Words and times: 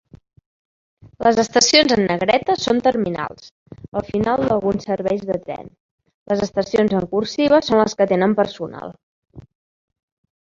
Les 1.25 1.35
estacions 1.41 1.91
en 1.95 1.99
negreta 2.11 2.55
són 2.61 2.79
terminals, 2.87 3.51
el 3.99 4.05
final 4.07 4.47
d'alguns 4.47 4.87
serveis 4.91 5.21
de 5.27 5.37
tren; 5.43 5.69
les 6.33 6.41
estacions 6.47 6.95
en 7.01 7.05
"cursiva" 7.13 7.59
són 7.67 7.83
les 7.83 7.97
que 8.01 8.07
tenen 8.15 8.35
personal. 8.41 8.97